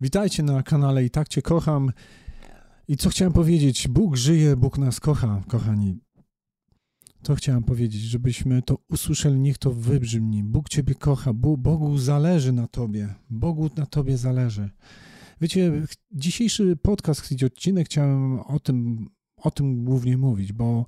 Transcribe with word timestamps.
Witajcie 0.00 0.42
na 0.42 0.62
kanale 0.62 1.04
I 1.04 1.10
tak 1.10 1.28
Cię 1.28 1.42
kocham. 1.42 1.92
I 2.88 2.96
co 2.96 3.08
chciałem 3.08 3.32
powiedzieć? 3.32 3.88
Bóg 3.88 4.16
żyje, 4.16 4.56
Bóg 4.56 4.78
nas 4.78 5.00
kocha, 5.00 5.42
kochani. 5.48 5.98
To 7.22 7.34
chciałem 7.34 7.62
powiedzieć, 7.62 8.00
żebyśmy 8.00 8.62
to 8.62 8.78
usłyszeli, 8.88 9.40
niech 9.40 9.58
to 9.58 9.72
wybrzmi. 9.72 10.42
Bóg 10.42 10.68
Ciebie 10.68 10.94
kocha, 10.94 11.32
Bogu 11.32 11.98
zależy 11.98 12.52
na 12.52 12.66
Tobie, 12.66 13.14
Bogu 13.30 13.70
na 13.76 13.86
Tobie 13.86 14.16
zależy. 14.16 14.70
Wiecie, 15.40 15.72
dzisiejszy 16.12 16.76
podcast, 16.76 17.34
odcinek 17.46 17.86
chciałem 17.86 18.40
o 18.40 18.60
tym, 18.60 19.08
o 19.36 19.50
tym 19.50 19.84
głównie 19.84 20.18
mówić, 20.18 20.52
bo 20.52 20.86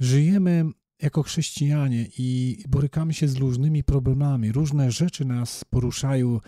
żyjemy 0.00 0.64
jako 1.02 1.22
chrześcijanie 1.22 2.06
i 2.18 2.58
borykamy 2.68 3.14
się 3.14 3.28
z 3.28 3.36
różnymi 3.36 3.84
problemami, 3.84 4.52
różne 4.52 4.90
rzeczy 4.90 5.24
nas 5.24 5.64
poruszają 5.64 6.40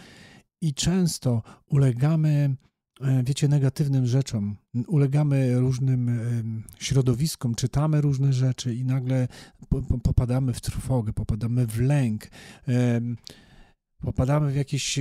i 0.61 0.75
często 0.75 1.43
ulegamy, 1.71 2.57
e, 3.01 3.23
wiecie, 3.25 3.49
negatywnym 3.49 4.07
rzeczom, 4.07 4.57
ulegamy 4.87 5.61
różnym 5.61 6.21
środowiskom, 6.79 7.55
czytamy 7.55 8.01
różne 8.01 8.33
rzeczy 8.33 8.75
i 8.75 8.85
nagle 8.85 9.29
popadamy 10.03 10.53
w 10.53 10.61
trwogę, 10.61 11.13
popadamy 11.13 11.67
w 11.67 11.81
lęk 11.81 12.29
popadamy 14.03 14.53
w 14.53 14.57
jakieś, 14.57 14.99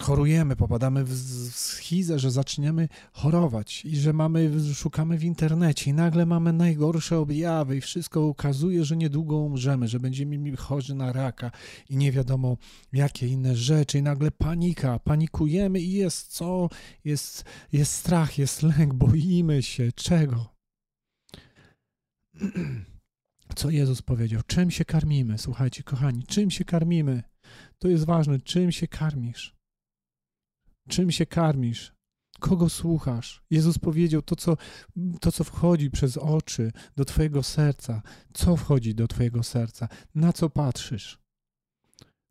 chorujemy, 0.00 0.56
popadamy 0.56 1.04
w 1.04 1.14
schizę, 1.54 2.18
że 2.18 2.30
zaczniemy 2.30 2.88
chorować 3.12 3.84
i 3.84 3.96
że 3.96 4.12
mamy, 4.12 4.50
szukamy 4.74 5.18
w 5.18 5.24
internecie 5.24 5.90
i 5.90 5.94
nagle 5.94 6.26
mamy 6.26 6.52
najgorsze 6.52 7.18
objawy 7.18 7.76
i 7.76 7.80
wszystko 7.80 8.20
ukazuje, 8.20 8.84
że 8.84 8.96
niedługo 8.96 9.36
umrzemy, 9.36 9.88
że 9.88 10.00
będziemy 10.00 10.56
chorzy 10.56 10.94
na 10.94 11.12
raka 11.12 11.50
i 11.90 11.96
nie 11.96 12.12
wiadomo 12.12 12.56
jakie 12.92 13.28
inne 13.28 13.56
rzeczy 13.56 13.98
i 13.98 14.02
nagle 14.02 14.30
panika, 14.30 14.98
panikujemy 14.98 15.80
i 15.80 15.92
jest 15.92 16.32
co? 16.32 16.68
Jest, 17.04 17.44
jest 17.72 17.92
strach, 17.92 18.38
jest 18.38 18.62
lęk, 18.62 18.94
boimy 18.94 19.62
się. 19.62 19.92
Czego? 19.92 20.46
Co 23.56 23.70
Jezus 23.70 24.02
powiedział? 24.02 24.40
Czym 24.46 24.70
się 24.70 24.84
karmimy? 24.84 25.38
Słuchajcie, 25.38 25.82
kochani, 25.82 26.22
czym 26.22 26.50
się 26.50 26.64
karmimy? 26.64 27.22
To 27.78 27.88
jest 27.88 28.04
ważne, 28.04 28.40
czym 28.40 28.72
się 28.72 28.88
karmisz. 28.88 29.56
Czym 30.88 31.10
się 31.10 31.26
karmisz? 31.26 31.94
Kogo 32.40 32.68
słuchasz? 32.68 33.42
Jezus 33.50 33.78
powiedział 33.78 34.22
to 34.22 34.36
co, 34.36 34.56
to, 35.20 35.32
co 35.32 35.44
wchodzi 35.44 35.90
przez 35.90 36.16
oczy 36.16 36.72
do 36.96 37.04
Twojego 37.04 37.42
serca. 37.42 38.02
Co 38.32 38.56
wchodzi 38.56 38.94
do 38.94 39.08
Twojego 39.08 39.42
serca? 39.42 39.88
Na 40.14 40.32
co 40.32 40.50
patrzysz? 40.50 41.18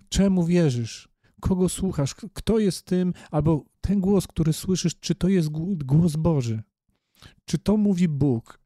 Czemu 0.09 0.43
wierzysz? 0.43 1.09
Kogo 1.41 1.69
słuchasz? 1.69 2.15
Kto 2.33 2.59
jest 2.59 2.85
tym, 2.85 3.13
albo 3.31 3.65
ten 3.81 4.01
głos, 4.01 4.27
który 4.27 4.53
słyszysz, 4.53 4.99
czy 4.99 5.15
to 5.15 5.27
jest 5.27 5.49
głos 5.85 6.15
Boży? 6.15 6.63
Czy 7.45 7.57
to 7.57 7.77
mówi 7.77 8.07
Bóg? 8.07 8.60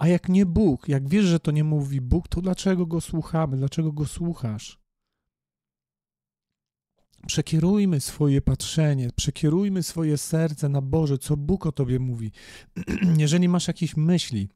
A 0.00 0.08
jak 0.08 0.28
nie 0.28 0.46
Bóg, 0.46 0.88
jak 0.88 1.08
wiesz, 1.08 1.24
że 1.24 1.40
to 1.40 1.50
nie 1.50 1.64
mówi 1.64 2.00
Bóg, 2.00 2.28
to 2.28 2.40
dlaczego 2.40 2.86
go 2.86 3.00
słuchamy? 3.00 3.56
Dlaczego 3.56 3.92
go 3.92 4.06
słuchasz? 4.06 4.80
Przekierujmy 7.26 8.00
swoje 8.00 8.42
patrzenie, 8.42 9.10
przekierujmy 9.16 9.82
swoje 9.82 10.18
serce 10.18 10.68
na 10.68 10.80
Boże, 10.80 11.18
co 11.18 11.36
Bóg 11.36 11.66
o 11.66 11.72
Tobie 11.72 11.98
mówi. 11.98 12.32
Jeżeli 13.18 13.48
masz 13.48 13.68
jakieś 13.68 13.96
myśli, 13.96 14.48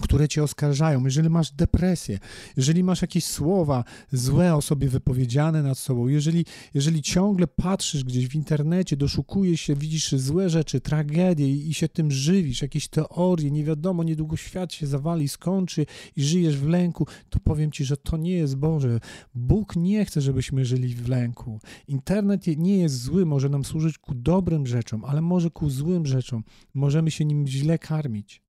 które 0.00 0.28
cię 0.28 0.42
oskarżają, 0.42 1.04
jeżeli 1.04 1.30
masz 1.30 1.52
depresję, 1.52 2.18
jeżeli 2.56 2.84
masz 2.84 3.02
jakieś 3.02 3.24
słowa 3.24 3.84
złe 4.12 4.54
o 4.54 4.62
sobie 4.62 4.88
wypowiedziane 4.88 5.62
nad 5.62 5.78
sobą, 5.78 6.08
jeżeli, 6.08 6.44
jeżeli 6.74 7.02
ciągle 7.02 7.46
patrzysz 7.46 8.04
gdzieś 8.04 8.28
w 8.28 8.34
internecie, 8.34 8.96
doszukujesz 8.96 9.60
się, 9.60 9.74
widzisz 9.74 10.12
złe 10.12 10.50
rzeczy, 10.50 10.80
tragedie 10.80 11.50
i, 11.50 11.74
się 11.74 11.88
tym 11.88 12.10
żywisz, 12.10 12.62
jakieś 12.62 12.88
teorie, 12.88 13.50
nie 13.50 13.64
wiadomo, 13.64 14.04
niedługo 14.04 14.36
świat 14.36 14.72
się 14.72 14.86
zawali, 14.86 15.28
skończy 15.28 15.86
i 16.16 16.24
żyjesz 16.24 16.56
w 16.56 16.68
lęku, 16.68 17.06
to 17.30 17.40
powiem 17.40 17.72
ci, 17.72 17.84
że 17.84 17.96
to 17.96 18.16
nie 18.16 18.32
jest 18.32 18.56
Boże. 18.56 19.00
Bóg 19.34 19.76
nie 19.76 20.04
chce, 20.04 20.20
żebyśmy 20.20 20.64
żyli 20.64 20.94
w 20.94 21.08
lęku. 21.08 21.60
Internet 21.88 22.46
nie 22.46 22.78
jest 22.78 23.02
zły, 23.02 23.26
może 23.26 23.48
nam 23.48 23.64
służyć 23.64 23.98
ku 23.98 24.14
dobrym 24.14 24.66
rzeczom, 24.66 25.04
ale 25.04 25.20
może 25.20 25.50
ku 25.50 25.70
złym 25.70 26.06
rzeczom. 26.06 26.44
Możemy 26.74 27.10
się 27.10 27.24
nim 27.24 27.46
źle 27.46 27.78
karmić. 27.78 28.43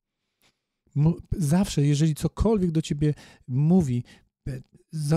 Zawsze, 1.38 1.86
jeżeli 1.86 2.16
cokolwiek 2.16 2.72
do 2.72 2.82
ciebie 2.82 3.14
mówi, 3.48 4.04
e, 4.48 4.62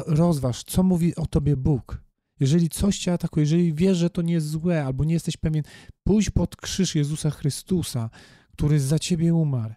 rozważ, 0.07 0.65
co 0.65 0.83
mówi 0.83 1.17
o 1.17 1.27
tobie 1.27 1.57
Bóg. 1.57 2.03
Jeżeli 2.41 2.69
coś 2.69 2.99
cię 2.99 3.13
atakuje, 3.13 3.43
jeżeli 3.45 3.75
wiesz, 3.75 3.99
że 3.99 4.11
to 4.11 4.23
nie 4.23 4.33
jest 4.33 4.49
złe, 4.49 4.85
albo 4.85 5.05
nie 5.05 5.15
jesteś 5.15 5.37
pewien, 5.37 5.63
pójdź 6.05 6.31
pod 6.31 6.57
krzyż 6.57 6.95
Jezusa 6.95 7.31
Chrystusa, 7.31 8.11
który 8.53 8.81
za 8.81 8.99
ciebie 8.99 9.35
umarł, 9.35 9.75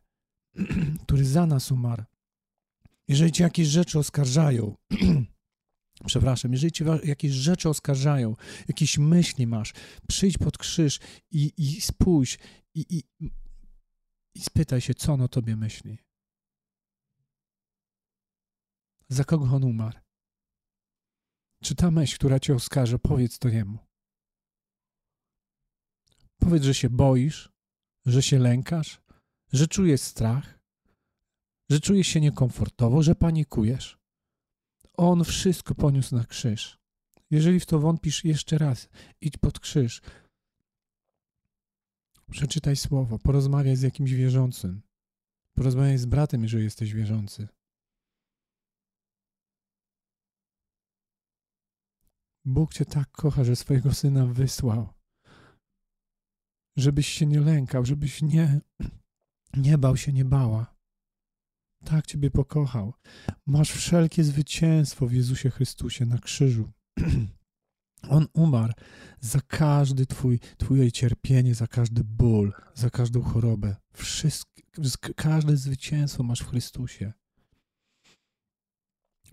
który 1.04 1.26
za 1.26 1.46
nas 1.46 1.72
umarł. 1.72 2.04
Jeżeli 3.08 3.32
cię 3.32 3.44
jakieś 3.44 3.68
rzeczy 3.68 4.00
oskarżają, 4.00 4.76
przepraszam, 6.06 6.52
jeżeli 6.52 6.72
cię 6.72 6.86
jakieś 7.04 7.32
rzeczy 7.32 7.70
oskarżają, 7.70 8.36
jakieś 8.68 8.98
myśli 8.98 9.48
masz, 9.48 9.74
przyjdź 10.08 10.38
pod 10.38 10.58
krzyż 10.58 11.00
i, 11.32 11.54
i 11.58 11.82
spójrz 11.82 12.38
i, 12.76 12.86
i 12.90 13.04
i 14.36 14.42
spytaj 14.42 14.82
się, 14.82 14.94
co 14.94 15.14
on 15.14 15.22
o 15.22 15.28
tobie 15.28 15.56
myśli. 15.56 15.98
Za 19.10 19.24
kogo 19.24 19.46
on 19.46 19.64
umarł? 19.64 20.00
Czy 21.64 21.76
ta 21.76 21.92
myśl, 21.92 22.16
która 22.16 22.40
cię 22.40 22.56
oskarży, 22.56 23.00
powiedz 23.00 23.40
to 23.40 23.50
jemu. 23.50 23.78
Powiedz, 26.40 26.64
że 26.64 26.74
się 26.74 26.90
boisz, 26.90 27.52
że 28.06 28.24
się 28.24 28.40
lękasz, 28.40 29.02
że 29.54 29.68
czujesz 29.68 30.02
strach, 30.02 30.60
że 31.70 31.80
czujesz 31.80 32.08
się 32.08 32.22
niekomfortowo, 32.22 33.04
że 33.04 33.16
panikujesz. 33.16 33.98
On 34.94 35.24
wszystko 35.24 35.76
poniósł 35.76 36.16
na 36.16 36.26
krzyż. 36.26 36.80
Jeżeli 37.32 37.60
w 37.60 37.66
to 37.66 37.80
wątpisz 37.80 38.26
jeszcze 38.26 38.58
raz, 38.58 38.90
idź 39.22 39.38
pod 39.38 39.60
krzyż, 39.60 40.02
Przeczytaj 42.32 42.76
słowo, 42.76 43.20
porozmawiaj 43.20 43.76
z 43.76 43.82
jakimś 43.82 44.12
wierzącym. 44.12 44.82
Porozmawiaj 45.54 45.98
z 45.98 46.06
bratem, 46.06 46.44
jeżeli 46.44 46.64
jesteś 46.64 46.94
wierzący. 46.94 47.48
Bóg 52.46 52.74
cię 52.74 52.86
tak 52.86 53.12
kocha, 53.12 53.44
że 53.44 53.56
swojego 53.56 53.94
syna 53.94 54.26
wysłał. 54.26 54.90
Żebyś 56.78 57.08
się 57.08 57.26
nie 57.26 57.40
lękał, 57.40 57.86
żebyś 57.86 58.22
nie, 58.22 58.62
nie 59.58 59.78
bał 59.78 59.98
się, 59.98 60.14
nie 60.14 60.26
bała. 60.26 60.76
Tak 61.86 62.06
ciebie 62.08 62.32
pokochał. 62.32 62.94
Masz 63.46 63.72
wszelkie 63.72 64.24
zwycięstwo 64.24 65.08
w 65.08 65.14
Jezusie 65.14 65.50
Chrystusie 65.50 66.06
na 66.06 66.18
krzyżu. 66.18 66.72
On 68.10 68.28
umarł 68.34 68.74
za 69.20 69.42
każdy 69.42 70.06
twój, 70.06 70.40
twoje 70.58 70.92
cierpienie, 70.92 71.56
za 71.56 71.68
każdy 71.68 72.04
ból, 72.04 72.54
za 72.74 72.90
każdą 72.90 73.22
chorobę. 73.22 73.76
Wszystko, 73.94 75.14
każde 75.16 75.58
zwycięstwo 75.58 76.24
masz 76.24 76.40
w 76.40 76.50
Chrystusie. 76.50 77.14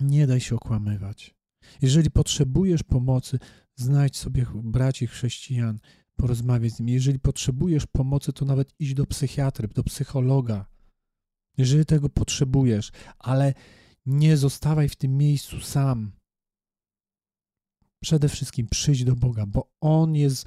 Nie 0.01 0.27
daj 0.27 0.41
się 0.41 0.55
okłamywać. 0.55 1.35
Jeżeli 1.83 2.11
potrzebujesz 2.11 2.83
pomocy, 2.83 3.39
znajdź 3.77 4.17
sobie 4.17 4.47
braci 4.55 5.07
chrześcijan, 5.07 5.79
porozmawiaj 6.17 6.71
z 6.71 6.81
nimi. 6.81 6.93
Jeżeli 6.93 7.19
potrzebujesz 7.19 7.87
pomocy, 7.87 8.33
to 8.33 8.45
nawet 8.45 8.75
idź 8.79 8.95
do 8.95 9.07
psychiatry, 9.07 9.69
do 9.69 9.85
psychologa. 9.85 10.67
Jeżeli 11.57 11.85
tego 11.85 12.09
potrzebujesz, 12.09 12.93
ale 13.19 13.55
nie 14.07 14.37
zostawaj 14.37 14.89
w 14.89 14.97
tym 14.97 15.17
miejscu 15.17 15.61
sam. 15.61 16.13
Przede 18.01 18.29
wszystkim 18.29 18.67
przyjdź 18.71 19.05
do 19.05 19.17
Boga, 19.17 19.47
bo 19.47 19.71
On 19.81 20.15
jest 20.15 20.47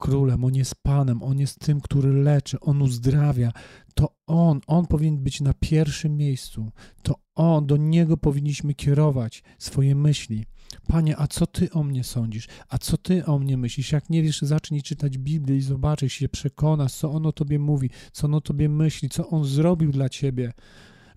królem, 0.00 0.44
On 0.44 0.54
jest 0.54 0.74
Panem, 0.82 1.22
On 1.22 1.38
jest 1.38 1.58
tym, 1.58 1.80
który 1.80 2.12
leczy, 2.12 2.60
On 2.60 2.82
uzdrawia. 2.82 3.52
To 3.94 4.16
On, 4.26 4.60
On 4.66 4.86
powinien 4.86 5.18
być 5.18 5.40
na 5.40 5.52
pierwszym 5.60 6.16
miejscu. 6.16 6.72
To 7.02 7.14
On, 7.34 7.66
do 7.66 7.76
Niego 7.76 8.16
powinniśmy 8.16 8.74
kierować 8.74 9.42
swoje 9.58 9.94
myśli. 9.94 10.44
Panie, 10.88 11.18
a 11.18 11.26
co 11.26 11.46
Ty 11.46 11.70
o 11.70 11.82
mnie 11.82 12.04
sądzisz? 12.04 12.48
A 12.68 12.78
co 12.78 12.96
Ty 12.96 13.26
o 13.26 13.38
mnie 13.38 13.56
myślisz? 13.56 13.92
Jak 13.92 14.10
nie 14.10 14.22
wiesz, 14.22 14.42
zacznij 14.42 14.82
czytać 14.82 15.18
Biblię 15.18 15.56
i 15.56 15.60
zobaczysz, 15.60 16.12
się 16.12 16.28
przekonasz, 16.28 16.92
co 16.92 17.12
On 17.12 17.26
o 17.26 17.32
Tobie 17.32 17.58
mówi, 17.58 17.90
co 18.12 18.26
On 18.26 18.34
o 18.34 18.40
Tobie 18.40 18.68
myśli, 18.68 19.08
co 19.08 19.28
On 19.28 19.44
zrobił 19.44 19.92
dla 19.92 20.08
Ciebie 20.08 20.52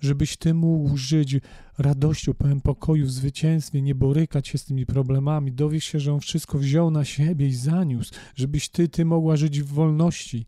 żebyś 0.01 0.37
Ty 0.37 0.53
mógł 0.53 0.97
żyć 0.97 1.35
radością, 1.77 2.33
pełen 2.33 2.61
pokoju, 2.61 3.05
w 3.05 3.11
zwycięstwie, 3.11 3.81
nie 3.81 3.95
borykać 3.95 4.47
się 4.47 4.57
z 4.57 4.65
tymi 4.65 4.85
problemami, 4.85 5.51
dowiesz 5.51 5.83
się, 5.83 5.99
że 5.99 6.13
On 6.13 6.19
wszystko 6.19 6.57
wziął 6.57 6.91
na 6.91 7.05
siebie 7.05 7.47
i 7.47 7.53
zaniósł, 7.53 8.13
żebyś 8.35 8.69
Ty, 8.69 8.89
Ty 8.89 9.05
mogła 9.05 9.37
żyć 9.37 9.61
w 9.61 9.67
wolności, 9.67 10.45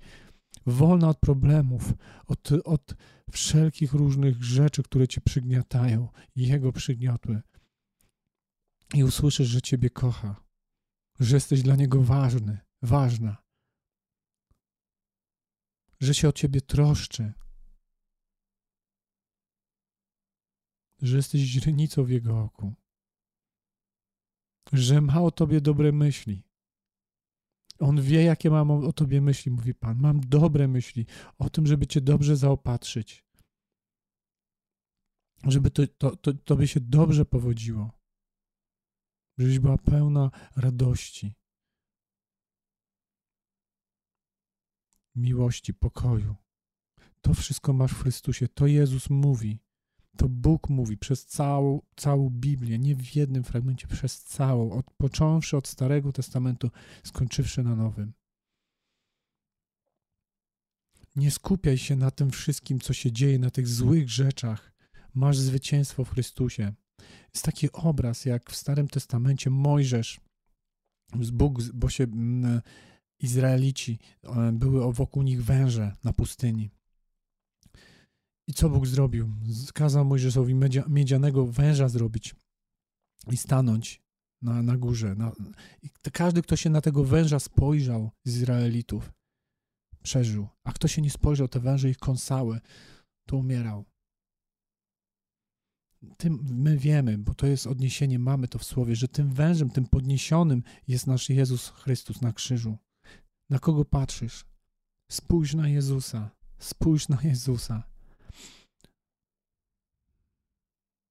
wolna 0.66 1.10
od 1.10 1.20
problemów, 1.20 1.94
od, 2.28 2.52
od 2.66 2.96
wszelkich 3.32 3.94
różnych 3.94 4.44
rzeczy, 4.44 4.84
które 4.84 5.08
Cię 5.08 5.22
przygniatają 5.22 6.08
i 6.36 6.48
Jego 6.48 6.72
przygniotły. 6.72 7.42
I 8.94 9.04
usłyszysz, 9.04 9.48
że 9.48 9.62
Ciebie 9.62 9.90
kocha, 9.90 10.44
że 11.20 11.36
jesteś 11.36 11.62
dla 11.62 11.76
Niego 11.76 12.02
ważny, 12.02 12.58
ważna. 12.82 13.38
że 16.00 16.14
się 16.14 16.30
o 16.30 16.32
ciebie 16.32 16.62
troszczy, 16.62 17.34
że 21.02 21.18
jesteś 21.18 21.42
źrenicą 21.42 22.04
w 22.04 22.10
jego 22.10 22.42
oku, 22.42 22.74
że 24.74 25.02
ma 25.02 25.22
o 25.22 25.32
tobie 25.32 25.62
dobre 25.62 25.92
myśli. 25.92 26.44
On 27.80 28.02
wie, 28.02 28.24
jakie 28.24 28.50
mam 28.50 28.72
o 28.72 28.94
tobie 28.94 29.22
myśli, 29.22 29.52
mówi 29.52 29.74
Pan. 29.74 30.00
Mam 30.00 30.20
dobre 30.20 30.68
myśli 30.68 31.06
o 31.38 31.50
tym, 31.50 31.68
żeby 31.68 31.88
cię 31.88 32.02
dobrze 32.02 32.38
zaopatrzyć, 32.38 33.26
żeby 35.44 35.72
to, 35.72 35.88
to, 35.88 36.16
to, 36.16 36.34
tobie 36.34 36.68
się 36.68 36.80
dobrze 36.80 37.26
powodziło, 37.26 37.92
żebyś 39.38 39.60
była 39.60 39.78
pełna 39.78 40.32
radości, 40.56 41.34
miłości, 45.16 45.74
pokoju. 45.74 46.36
To 47.22 47.34
wszystko 47.34 47.74
masz 47.74 47.92
w 47.92 48.02
Chrystusie. 48.02 48.48
To 48.48 48.68
Jezus 48.68 49.10
mówi. 49.10 49.60
To 50.18 50.30
Bóg 50.30 50.70
mówi 50.70 50.98
przez 50.98 51.26
całą, 51.26 51.82
całą 51.96 52.30
Biblię, 52.30 52.80
nie 52.80 52.96
w 52.96 53.16
jednym 53.16 53.44
fragmencie, 53.44 53.88
przez 53.88 54.24
całą, 54.24 54.72
od, 54.72 54.92
począwszy 54.92 55.58
od 55.58 55.68
Starego 55.68 56.12
Testamentu, 56.12 56.70
skończywszy 57.04 57.64
na 57.64 57.76
Nowym. 57.76 58.14
Nie 61.16 61.32
skupiaj 61.32 61.78
się 61.78 61.96
na 61.96 62.12
tym 62.12 62.32
wszystkim, 62.32 62.80
co 62.80 62.94
się 62.94 63.12
dzieje, 63.12 63.40
na 63.40 63.50
tych 63.50 63.68
złych 63.68 64.10
rzeczach. 64.10 64.74
Masz 65.14 65.38
zwycięstwo 65.38 66.06
w 66.06 66.10
Chrystusie. 66.10 66.74
Jest 67.34 67.46
taki 67.46 67.72
obraz, 67.72 68.26
jak 68.26 68.52
w 68.52 68.56
Starym 68.56 68.88
Testamencie 68.88 69.50
Mojżesz, 69.50 70.20
Bóg, 71.16 71.62
bo 71.74 71.90
się 71.90 72.04
mm, 72.04 72.62
Izraelici, 73.20 74.00
e, 74.24 74.52
były 74.52 74.94
wokół 74.94 75.24
nich 75.24 75.44
węże 75.44 75.96
na 76.04 76.14
pustyni. 76.14 76.70
Co 78.62 78.70
Bóg 78.70 78.88
zrobił? 78.88 79.30
Kazał 79.74 80.06
Mojżeszowi 80.06 80.56
miedzianego 80.88 81.46
węża 81.46 81.90
zrobić 81.90 82.36
i 83.32 83.38
stanąć 83.38 84.02
na, 84.42 84.64
na 84.64 84.78
górze. 84.78 85.16
Na, 85.16 85.32
każdy, 86.14 86.42
kto 86.42 86.56
się 86.56 86.70
na 86.70 86.82
tego 86.82 87.04
węża 87.04 87.40
spojrzał 87.40 88.12
z 88.26 88.36
Izraelitów, 88.36 89.12
przeżył. 90.04 90.48
A 90.64 90.72
kto 90.72 90.88
się 90.88 91.02
nie 91.02 91.10
spojrzał, 91.10 91.48
te 91.48 91.60
węże 91.60 91.90
ich 91.90 91.98
kąsały, 91.98 92.60
to 93.28 93.38
umierał. 93.38 93.86
Tym 96.18 96.40
my 96.52 96.78
wiemy, 96.78 97.18
bo 97.18 97.34
to 97.34 97.48
jest 97.48 97.68
odniesienie, 97.68 98.20
mamy 98.20 98.48
to 98.48 98.60
w 98.60 98.64
słowie, 98.64 98.96
że 98.96 99.08
tym 99.08 99.34
wężem, 99.34 99.70
tym 99.70 99.86
podniesionym 99.86 100.64
jest 100.88 101.08
nasz 101.08 101.30
Jezus 101.30 101.70
Chrystus 101.70 102.22
na 102.22 102.34
krzyżu. 102.34 102.78
Na 103.50 103.60
kogo 103.60 103.86
patrzysz? 103.86 104.46
Spójrz 105.12 105.56
na 105.56 105.70
Jezusa. 105.70 106.30
Spójrz 106.60 107.10
na 107.10 107.18
Jezusa. 107.24 107.91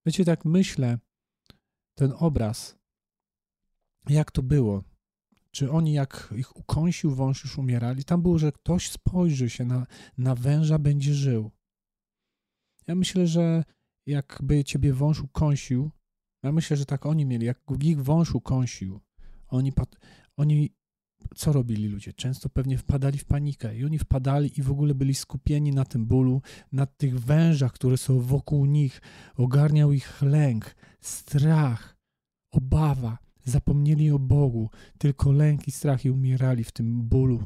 Wiecie, 0.07 0.25
tak 0.25 0.45
myślę, 0.45 0.99
ten 1.95 2.13
obraz, 2.19 2.79
jak 4.09 4.31
to 4.31 4.43
było. 4.43 4.85
Czy 5.51 5.71
oni, 5.71 5.93
jak 5.93 6.35
ich 6.37 6.57
ukąsił 6.57 7.15
wąż, 7.15 7.45
już 7.45 7.59
umierali? 7.59 8.05
Tam 8.05 8.23
było, 8.23 8.39
że 8.39 8.53
ktoś 8.53 8.91
spojrzy 8.91 9.51
się 9.51 9.65
na, 9.65 9.87
na 10.19 10.35
węża, 10.35 10.79
będzie 10.79 11.15
żył. 11.15 11.51
Ja 12.87 12.95
myślę, 12.95 13.27
że 13.27 13.65
jakby 14.07 14.65
ciebie 14.65 14.93
wąż 14.93 15.21
ukąsił, 15.21 15.91
ja 16.43 16.53
myślę, 16.53 16.77
że 16.77 16.87
tak 16.87 17.07
oni 17.07 17.27
mieli, 17.27 17.47
jak 17.47 17.63
ich 17.83 18.03
wąż 18.03 18.35
ukąsił, 18.35 19.01
oni, 19.49 19.73
oni 20.37 20.71
co 21.35 21.53
robili 21.53 21.89
ludzie? 21.89 22.13
Często 22.13 22.49
pewnie 22.49 22.79
wpadali 22.79 23.19
w 23.19 23.25
panikę 23.25 23.77
i 23.77 23.85
oni 23.85 23.99
wpadali 23.99 24.59
i 24.59 24.63
w 24.63 24.71
ogóle 24.71 24.95
byli 24.95 25.15
skupieni 25.15 25.73
na 25.73 25.85
tym 25.85 26.07
bólu, 26.07 26.43
na 26.73 26.87
tych 26.87 27.21
wężach, 27.21 27.73
które 27.73 27.97
są 27.97 28.21
wokół 28.21 28.67
nich. 28.67 29.01
Ogarniał 29.37 29.93
ich 29.93 30.23
lęk, 30.23 30.75
strach, 31.01 31.97
obawa. 32.51 33.19
Zapomnieli 33.45 34.11
o 34.11 34.19
Bogu, 34.19 34.71
tylko 34.99 35.33
lęk 35.33 35.69
i 35.69 35.71
strach 35.71 36.05
i 36.05 36.11
umierali 36.11 36.65
w 36.65 36.73
tym 36.73 37.03
bólu. 37.03 37.45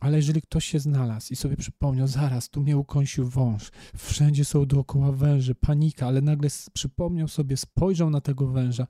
Ale 0.00 0.16
jeżeli 0.16 0.42
ktoś 0.42 0.64
się 0.64 0.80
znalazł 0.80 1.32
i 1.32 1.36
sobie 1.36 1.56
przypomniał, 1.56 2.06
zaraz, 2.06 2.50
tu 2.50 2.60
mnie 2.60 2.76
ukąsił 2.76 3.28
wąż, 3.28 3.70
wszędzie 3.96 4.44
są 4.44 4.66
dookoła 4.66 5.12
węże, 5.12 5.54
panika, 5.54 6.06
ale 6.06 6.20
nagle 6.20 6.48
przypomniał 6.72 7.28
sobie, 7.28 7.56
spojrzał 7.56 8.10
na 8.10 8.20
tego 8.20 8.46
węża, 8.46 8.86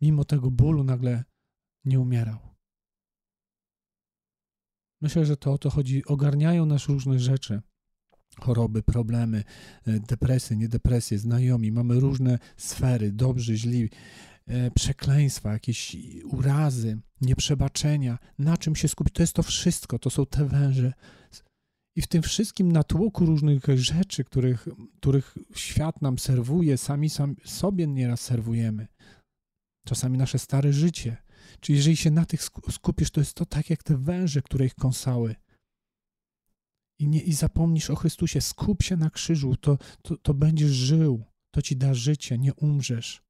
mimo 0.00 0.24
tego 0.24 0.50
bólu 0.50 0.84
nagle 0.84 1.24
nie 1.88 2.00
umierał. 2.00 2.38
Myślę, 5.00 5.24
że 5.24 5.36
to 5.36 5.52
o 5.52 5.58
to 5.58 5.70
chodzi. 5.70 6.04
Ogarniają 6.04 6.66
nas 6.66 6.86
różne 6.86 7.18
rzeczy. 7.18 7.62
Choroby, 8.40 8.82
problemy, 8.82 9.44
e, 9.86 10.00
depresje, 10.00 10.56
niedepresje, 10.56 11.18
znajomi. 11.18 11.72
Mamy 11.72 12.00
różne 12.00 12.38
sfery, 12.56 13.12
dobrzy, 13.12 13.56
źli, 13.56 13.90
e, 14.46 14.70
przekleństwa, 14.70 15.52
jakieś 15.52 15.96
urazy, 16.24 16.98
nieprzebaczenia. 17.20 18.18
Na 18.38 18.56
czym 18.56 18.76
się 18.76 18.88
skupić? 18.88 19.14
To 19.14 19.22
jest 19.22 19.32
to 19.32 19.42
wszystko, 19.42 19.98
to 19.98 20.10
są 20.10 20.26
te 20.26 20.44
węże. 20.44 20.92
I 21.96 22.02
w 22.02 22.06
tym 22.06 22.22
wszystkim 22.22 22.72
natłoku 22.72 23.26
różnych 23.26 23.64
rzeczy, 23.74 24.24
których, 24.24 24.68
których 25.00 25.38
świat 25.54 26.02
nam 26.02 26.18
serwuje, 26.18 26.78
sami, 26.78 27.10
sami 27.10 27.36
sobie 27.44 27.86
nieraz 27.86 28.20
serwujemy. 28.20 28.86
Czasami 29.86 30.18
nasze 30.18 30.38
stare 30.38 30.72
życie, 30.72 31.16
Czyli 31.60 31.76
jeżeli 31.76 31.96
się 31.96 32.10
na 32.10 32.26
tych 32.26 32.42
skupisz, 32.70 33.10
to 33.10 33.20
jest 33.20 33.34
to 33.34 33.46
tak 33.46 33.70
jak 33.70 33.82
te 33.82 33.96
węże, 33.96 34.42
które 34.42 34.66
ich 34.66 34.74
kąsały. 34.74 35.36
I, 36.98 37.08
nie, 37.08 37.22
I 37.22 37.32
zapomnisz 37.32 37.90
o 37.90 37.96
Chrystusie, 37.96 38.40
skup 38.40 38.82
się 38.82 38.96
na 38.96 39.10
krzyżu, 39.10 39.56
to, 39.56 39.78
to, 40.02 40.16
to 40.16 40.34
będziesz 40.34 40.70
żył, 40.70 41.24
to 41.50 41.62
ci 41.62 41.76
da 41.76 41.94
życie, 41.94 42.38
nie 42.38 42.54
umrzesz. 42.54 43.22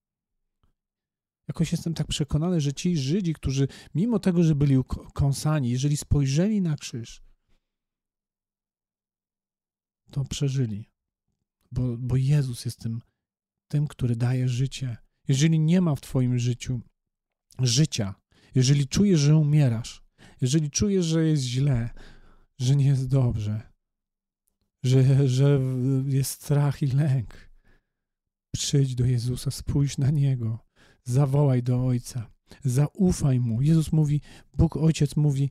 Jakoś 1.48 1.72
jestem 1.72 1.94
tak 1.94 2.06
przekonany, 2.06 2.60
że 2.60 2.72
ci 2.72 2.96
Żydzi, 2.96 3.34
którzy 3.34 3.68
mimo 3.94 4.18
tego, 4.18 4.42
że 4.42 4.54
byli 4.54 4.76
kąsani, 5.14 5.70
jeżeli 5.70 5.96
spojrzeli 5.96 6.60
na 6.60 6.76
krzyż, 6.76 7.22
to 10.10 10.24
przeżyli. 10.24 10.90
Bo, 11.72 11.96
bo 11.98 12.16
Jezus 12.16 12.64
jest 12.64 12.78
tym, 12.78 13.02
tym, 13.68 13.86
który 13.86 14.16
daje 14.16 14.48
życie. 14.48 14.96
Jeżeli 15.28 15.60
nie 15.60 15.80
ma 15.80 15.94
w 15.94 16.00
Twoim 16.00 16.38
życiu 16.38 16.80
życia, 17.60 18.14
jeżeli 18.54 18.88
czujesz, 18.88 19.20
że 19.20 19.36
umierasz, 19.36 20.02
jeżeli 20.40 20.70
czujesz, 20.70 21.06
że 21.06 21.24
jest 21.24 21.42
źle, 21.42 21.90
że 22.58 22.76
nie 22.76 22.86
jest 22.86 23.08
dobrze, 23.08 23.62
że, 24.82 25.28
że 25.28 25.60
jest 26.06 26.30
strach 26.30 26.82
i 26.82 26.86
lęk, 26.86 27.50
przyjdź 28.54 28.94
do 28.94 29.06
Jezusa, 29.06 29.50
spójrz 29.50 29.98
na 29.98 30.10
Niego, 30.10 30.58
zawołaj 31.04 31.62
do 31.62 31.86
Ojca, 31.86 32.30
zaufaj 32.64 33.40
Mu. 33.40 33.62
Jezus 33.62 33.92
mówi, 33.92 34.20
Bóg 34.56 34.76
Ojciec 34.76 35.16
mówi, 35.16 35.50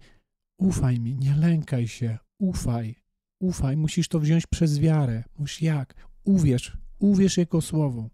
ufaj 0.58 1.00
mi, 1.00 1.16
nie 1.16 1.36
lękaj 1.36 1.88
się, 1.88 2.18
ufaj, 2.40 2.96
ufaj, 3.40 3.78
musisz 3.78 4.08
to 4.08 4.20
wziąć 4.20 4.48
przez 4.48 4.80
wiarę. 4.80 5.24
Musisz 5.38 5.62
jak? 5.62 6.08
Uwierz, 6.24 6.78
uwierz 7.00 7.38
Jego 7.38 7.62
Słowo. 7.62 8.10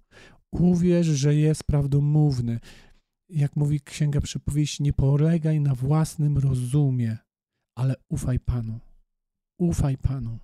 Uwierz, 0.52 1.08
że 1.08 1.36
jest 1.36 1.64
prawdomówny, 1.64 2.60
jak 3.30 3.56
mówi 3.56 3.82
Księga 3.82 4.22
Przypowieści, 4.22 4.84
nie 4.84 4.94
polegaj 4.94 5.60
na 5.60 5.76
własnym 5.76 6.38
rozumie, 6.38 7.18
ale 7.76 7.96
ufaj 8.10 8.40
Panu. 8.40 8.80
Ufaj 9.60 9.98
Panu. 9.98 10.40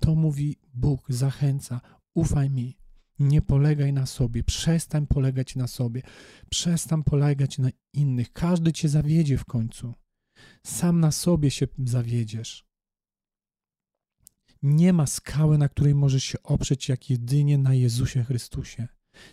To 0.00 0.14
mówi 0.14 0.56
Bóg, 0.74 1.06
zachęca. 1.08 1.80
Ufaj 2.14 2.50
mi. 2.50 2.78
Nie 3.18 3.42
polegaj 3.42 3.92
na 3.92 4.06
sobie, 4.06 4.44
przestań 4.44 5.06
polegać 5.06 5.56
na 5.56 5.66
sobie, 5.66 6.02
przestań 6.50 7.04
polegać 7.04 7.58
na 7.58 7.68
innych. 7.92 8.32
Każdy 8.32 8.72
cię 8.72 8.88
zawiedzie 8.88 9.38
w 9.38 9.44
końcu. 9.44 9.94
Sam 10.66 11.00
na 11.00 11.12
sobie 11.12 11.50
się 11.50 11.66
zawiedziesz. 11.84 12.66
Nie 14.62 14.92
ma 14.92 15.06
skały, 15.06 15.58
na 15.58 15.68
której 15.68 15.94
możesz 15.94 16.24
się 16.24 16.42
oprzeć, 16.42 16.88
jak 16.88 17.10
jedynie 17.10 17.58
na 17.58 17.74
Jezusie 17.74 18.24
Chrystusie. 18.24 18.88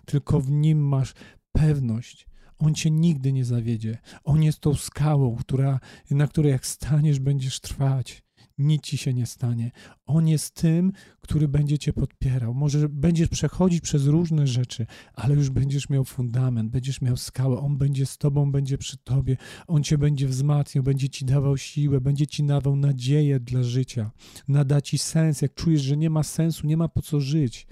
Tylko 0.05 0.41
w 0.41 0.51
nim 0.51 0.87
masz 0.87 1.13
pewność, 1.51 2.27
on 2.59 2.75
cię 2.75 2.91
nigdy 2.91 3.33
nie 3.33 3.45
zawiedzie. 3.45 3.97
On 4.23 4.43
jest 4.43 4.59
tą 4.59 4.73
skałą, 4.73 5.35
która, 5.35 5.79
na 6.11 6.27
której 6.27 6.51
jak 6.51 6.65
staniesz, 6.65 7.19
będziesz 7.19 7.59
trwać. 7.59 8.23
Nic 8.57 8.83
ci 8.83 8.97
się 8.97 9.13
nie 9.13 9.25
stanie. 9.25 9.71
On 10.05 10.27
jest 10.27 10.53
tym, 10.53 10.91
który 11.21 11.47
będzie 11.47 11.79
cię 11.79 11.93
podpierał. 11.93 12.53
Może 12.53 12.89
będziesz 12.89 13.27
przechodzić 13.27 13.81
przez 13.81 14.05
różne 14.05 14.47
rzeczy, 14.47 14.85
ale 15.13 15.35
już 15.35 15.49
będziesz 15.49 15.89
miał 15.89 16.05
fundament, 16.05 16.71
będziesz 16.71 17.01
miał 17.01 17.17
skałę. 17.17 17.59
On 17.59 17.77
będzie 17.77 18.05
z 18.05 18.17
tobą, 18.17 18.51
będzie 18.51 18.77
przy 18.77 18.97
tobie. 18.97 19.37
On 19.67 19.83
cię 19.83 19.97
będzie 19.97 20.27
wzmacniał, 20.27 20.83
będzie 20.83 21.09
ci 21.09 21.25
dawał 21.25 21.57
siłę, 21.57 22.01
będzie 22.01 22.27
ci 22.27 22.43
dawał 22.43 22.75
nadzieję 22.75 23.39
dla 23.39 23.63
życia. 23.63 24.11
Nada 24.47 24.81
ci 24.81 24.97
sens. 24.97 25.41
Jak 25.41 25.53
czujesz, 25.53 25.81
że 25.81 25.97
nie 25.97 26.09
ma 26.09 26.23
sensu, 26.23 26.67
nie 26.67 26.77
ma 26.77 26.87
po 26.87 27.01
co 27.01 27.19
żyć, 27.19 27.67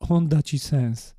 on 0.00 0.28
da 0.28 0.42
ci 0.42 0.58
sens. 0.58 1.14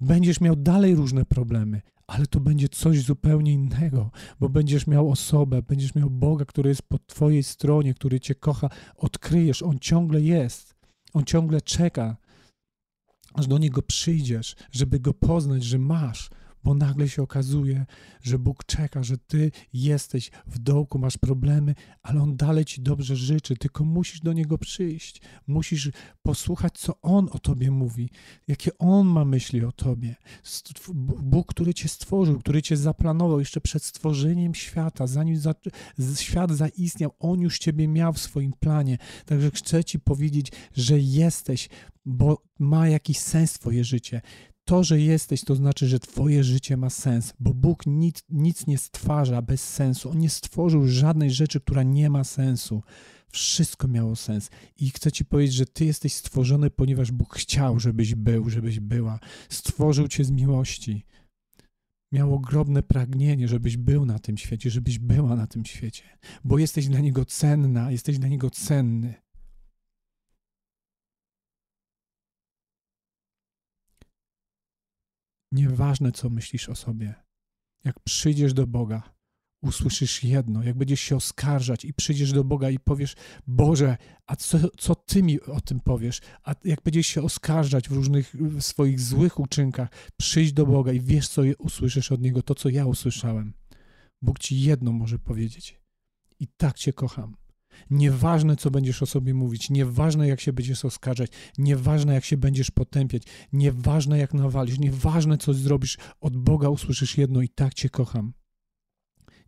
Będziesz 0.00 0.40
miał 0.40 0.56
dalej 0.56 0.94
różne 0.94 1.24
problemy, 1.24 1.82
ale 2.06 2.26
to 2.26 2.40
będzie 2.40 2.68
coś 2.68 3.00
zupełnie 3.00 3.52
innego, 3.52 4.10
bo 4.40 4.48
będziesz 4.48 4.86
miał 4.86 5.10
osobę, 5.10 5.62
będziesz 5.62 5.94
miał 5.94 6.10
Boga, 6.10 6.44
który 6.44 6.68
jest 6.68 6.82
po 6.82 6.98
Twojej 6.98 7.42
stronie, 7.42 7.94
który 7.94 8.20
Cię 8.20 8.34
kocha, 8.34 8.70
odkryjesz, 8.96 9.62
On 9.62 9.78
ciągle 9.78 10.20
jest, 10.20 10.74
On 11.12 11.24
ciągle 11.24 11.60
czeka, 11.60 12.16
aż 13.34 13.46
do 13.46 13.58
Niego 13.58 13.82
przyjdziesz, 13.82 14.56
żeby 14.72 15.00
Go 15.00 15.14
poznać, 15.14 15.64
że 15.64 15.78
masz, 15.78 16.30
bo 16.66 16.74
nagle 16.74 17.08
się 17.08 17.22
okazuje, 17.22 17.86
że 18.22 18.38
Bóg 18.38 18.64
czeka, 18.64 19.02
że 19.02 19.18
ty 19.18 19.50
jesteś 19.72 20.30
w 20.46 20.58
dołku, 20.58 20.98
masz 20.98 21.18
problemy, 21.18 21.74
ale 22.02 22.22
On 22.22 22.36
dalej 22.36 22.64
ci 22.64 22.82
dobrze 22.82 23.16
życzy, 23.16 23.56
tylko 23.56 23.84
musisz 23.84 24.20
do 24.20 24.32
Niego 24.32 24.58
przyjść. 24.58 25.22
Musisz 25.46 25.90
posłuchać, 26.22 26.78
co 26.78 27.00
On 27.00 27.28
o 27.32 27.38
tobie 27.38 27.70
mówi, 27.70 28.10
jakie 28.48 28.78
On 28.78 29.06
ma 29.06 29.24
myśli 29.24 29.64
o 29.64 29.72
tobie. 29.72 30.14
Bóg, 31.22 31.46
który 31.46 31.74
cię 31.74 31.88
stworzył, 31.88 32.38
który 32.38 32.62
cię 32.62 32.76
zaplanował 32.76 33.38
jeszcze 33.38 33.60
przed 33.60 33.84
stworzeniem 33.84 34.54
świata, 34.54 35.06
zanim 35.06 35.36
za, 35.36 35.54
świat 36.18 36.52
zaistniał, 36.52 37.14
On 37.18 37.40
już 37.40 37.58
ciebie 37.58 37.88
miał 37.88 38.12
w 38.12 38.18
swoim 38.18 38.52
planie. 38.52 38.98
Także 39.26 39.50
chcę 39.50 39.84
ci 39.84 39.98
powiedzieć, 39.98 40.52
że 40.76 40.98
jesteś, 40.98 41.68
bo 42.04 42.42
ma 42.58 42.88
jakiś 42.88 43.18
sens 43.18 43.52
twoje 43.52 43.84
życie 43.84 44.20
to, 44.66 44.84
że 44.84 45.00
jesteś, 45.00 45.44
to 45.44 45.54
znaczy, 45.54 45.88
że 45.88 46.00
Twoje 46.00 46.44
życie 46.44 46.76
ma 46.76 46.90
sens, 46.90 47.34
bo 47.40 47.54
Bóg 47.54 47.86
nic, 47.86 48.22
nic 48.28 48.66
nie 48.66 48.78
stwarza 48.78 49.42
bez 49.42 49.68
sensu. 49.68 50.10
On 50.10 50.18
nie 50.18 50.30
stworzył 50.30 50.88
żadnej 50.88 51.30
rzeczy, 51.30 51.60
która 51.60 51.82
nie 51.82 52.10
ma 52.10 52.24
sensu. 52.24 52.82
Wszystko 53.28 53.88
miało 53.88 54.16
sens. 54.16 54.50
I 54.80 54.90
chcę 54.90 55.12
Ci 55.12 55.24
powiedzieć, 55.24 55.54
że 55.54 55.66
Ty 55.66 55.84
jesteś 55.84 56.12
stworzony, 56.12 56.70
ponieważ 56.70 57.12
Bóg 57.12 57.34
chciał, 57.34 57.80
żebyś 57.80 58.14
był, 58.14 58.50
żebyś 58.50 58.80
była. 58.80 59.18
Stworzył 59.48 60.08
Cię 60.08 60.24
z 60.24 60.30
miłości. 60.30 61.06
Miał 62.12 62.34
ogromne 62.34 62.82
pragnienie, 62.82 63.48
żebyś 63.48 63.76
był 63.76 64.06
na 64.06 64.18
tym 64.18 64.36
świecie, 64.36 64.70
żebyś 64.70 64.98
była 64.98 65.36
na 65.36 65.46
tym 65.46 65.64
świecie, 65.64 66.02
bo 66.44 66.58
jesteś 66.58 66.88
dla 66.88 67.00
Niego 67.00 67.24
cenna, 67.24 67.90
jesteś 67.90 68.18
dla 68.18 68.28
Niego 68.28 68.50
cenny. 68.50 69.25
Nieważne, 75.52 76.12
co 76.12 76.30
myślisz 76.30 76.68
o 76.68 76.74
sobie. 76.74 77.14
Jak 77.84 78.00
przyjdziesz 78.00 78.54
do 78.54 78.66
Boga, 78.66 79.16
usłyszysz 79.62 80.24
jedno. 80.24 80.62
Jak 80.62 80.76
będziesz 80.76 81.00
się 81.00 81.16
oskarżać 81.16 81.84
i 81.84 81.94
przyjdziesz 81.94 82.32
do 82.32 82.44
Boga 82.44 82.70
i 82.70 82.78
powiesz: 82.78 83.14
Boże, 83.46 83.96
a 84.26 84.36
co, 84.36 84.58
co 84.78 84.94
ty 84.94 85.22
mi 85.22 85.40
o 85.40 85.60
tym 85.60 85.80
powiesz? 85.80 86.20
A 86.42 86.54
jak 86.64 86.82
będziesz 86.82 87.06
się 87.06 87.22
oskarżać 87.22 87.88
w 87.88 87.92
różnych 87.92 88.34
w 88.34 88.62
swoich 88.62 89.00
złych 89.00 89.40
uczynkach, 89.40 89.88
przyjdź 90.16 90.52
do 90.52 90.66
Boga 90.66 90.92
i 90.92 91.00
wiesz, 91.00 91.28
co 91.28 91.42
usłyszysz 91.58 92.12
od 92.12 92.20
Niego, 92.20 92.42
to 92.42 92.54
co 92.54 92.68
ja 92.68 92.86
usłyszałem. 92.86 93.52
Bóg 94.22 94.38
ci 94.38 94.60
jedno 94.60 94.92
może 94.92 95.18
powiedzieć. 95.18 95.80
I 96.40 96.46
tak 96.56 96.78
cię 96.78 96.92
kocham. 96.92 97.36
Nieważne, 97.90 98.56
co 98.56 98.70
będziesz 98.70 99.02
o 99.02 99.06
sobie 99.06 99.34
mówić, 99.34 99.70
nieważne, 99.70 100.28
jak 100.28 100.40
się 100.40 100.52
będziesz 100.52 100.84
oskarżać, 100.84 101.30
nieważne, 101.58 102.14
jak 102.14 102.24
się 102.24 102.36
będziesz 102.36 102.70
potępiać, 102.70 103.22
nieważne, 103.52 104.18
jak 104.18 104.34
nawalisz, 104.34 104.78
nieważne, 104.78 105.38
co 105.38 105.54
zrobisz, 105.54 105.98
od 106.20 106.36
Boga 106.36 106.68
usłyszysz 106.68 107.18
jedno 107.18 107.42
i 107.42 107.48
tak 107.48 107.74
Cię 107.74 107.88
kocham. 107.88 108.32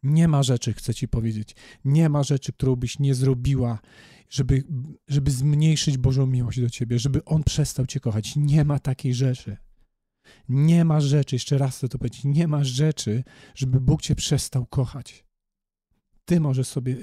Nie 0.03 0.29
ma 0.29 0.43
rzeczy, 0.43 0.73
chcę 0.73 0.95
Ci 0.95 1.09
powiedzieć, 1.09 1.55
nie 1.85 2.09
ma 2.09 2.23
rzeczy, 2.23 2.53
którą 2.53 2.77
byś 2.77 2.99
nie 2.99 3.15
zrobiła, 3.15 3.79
żeby, 4.31 4.65
żeby 5.09 5.31
zmniejszyć 5.31 5.99
Bożą 5.99 6.27
miłość 6.27 6.61
do 6.61 6.71
Ciebie, 6.71 6.99
żeby 6.99 7.25
On 7.25 7.45
przestał 7.45 7.87
Cię 7.87 8.01
kochać. 8.01 8.37
Nie 8.37 8.65
ma 8.65 8.79
takiej 8.79 9.15
rzeczy. 9.15 9.57
Nie 10.49 10.85
ma 10.85 11.01
rzeczy, 11.01 11.35
jeszcze 11.35 11.59
raz 11.59 11.77
chcę 11.77 11.89
to 11.89 11.99
powiedzieć, 11.99 12.25
nie 12.25 12.49
ma 12.49 12.65
rzeczy, 12.65 13.25
żeby 13.55 13.81
Bóg 13.81 14.03
Cię 14.03 14.15
przestał 14.15 14.67
kochać. 14.67 15.28
Ty 16.29 16.41
możesz 16.41 16.69
sobie, 16.69 16.97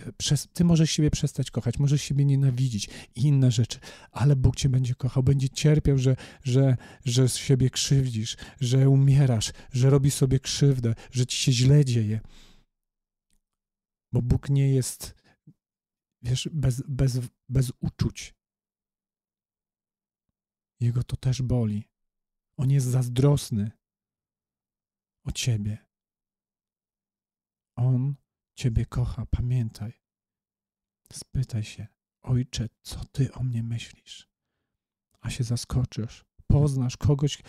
ty 0.53 0.63
możesz 0.63 0.91
siebie 0.91 1.11
przestać 1.11 1.51
kochać, 1.51 1.79
możesz 1.79 2.01
siebie 2.01 2.25
nienawidzić 2.25 2.89
i 3.15 3.21
inne 3.21 3.51
rzeczy, 3.51 3.79
ale 4.11 4.35
Bóg 4.35 4.55
cię 4.55 4.69
będzie 4.69 4.95
kochał, 4.95 5.23
będzie 5.23 5.49
cierpiał, 5.49 5.97
że, 5.97 6.15
że, 6.43 6.77
że 7.05 7.29
siebie 7.29 7.69
krzywdzisz, 7.69 8.37
że 8.59 8.89
umierasz, 8.89 9.53
że 9.71 9.89
robi 9.89 10.11
sobie 10.11 10.39
krzywdę, 10.39 10.95
że 11.11 11.25
ci 11.25 11.37
się 11.37 11.51
źle 11.51 11.85
dzieje. 11.85 12.19
Bo 14.13 14.21
Bóg 14.21 14.49
nie 14.49 14.73
jest, 14.73 15.15
wiesz, 16.21 16.49
bez, 16.53 16.81
bez, 16.87 17.19
bez 17.49 17.71
uczuć. 17.79 18.33
Jego 20.79 21.03
to 21.03 21.15
też 21.15 21.41
boli. 21.41 21.89
On 22.57 22.71
jest 22.71 22.87
zazdrosny 22.87 23.71
o 25.23 25.31
ciebie. 25.31 25.77
On 27.77 28.15
Ciebie 28.55 28.85
kocha, 28.85 29.25
pamiętaj. 29.25 29.93
Spytaj 31.13 31.63
się, 31.63 31.87
Ojcze, 32.21 32.69
co 32.81 33.05
Ty 33.05 33.33
o 33.33 33.43
mnie 33.43 33.63
myślisz? 33.63 34.29
A 35.21 35.29
się 35.29 35.43
zaskoczysz, 35.43 36.25
poznasz 36.47 36.97
kogoś, 36.97 37.41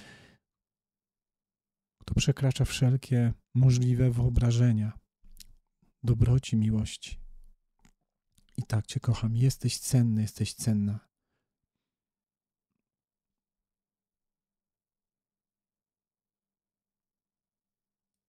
kto 1.99 2.15
przekracza 2.15 2.65
wszelkie 2.65 3.33
możliwe 3.55 4.11
wyobrażenia, 4.11 4.99
dobroci, 6.03 6.57
miłości. 6.57 7.21
I 8.57 8.63
tak 8.63 8.87
Cię 8.87 9.01
kocham. 9.01 9.37
Jesteś 9.37 9.79
cenny, 9.79 10.23
jesteś 10.23 10.55
cenna. 10.55 11.09